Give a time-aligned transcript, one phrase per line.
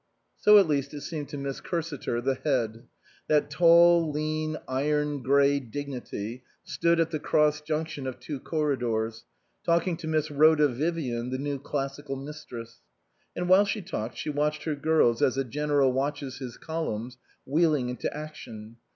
[0.35, 2.87] So at least it seemed to Miss Cursiter, the Head.
[3.27, 9.25] That tall, lean, iron grey Dignity stood at the cross junction of two corridors,
[9.63, 12.79] talk ing to Miss Rhoda Vivian, the new Classical Mistress.
[13.35, 17.89] And while she talked she watched her girls as a general watches his columns wheeling
[17.89, 18.77] into action.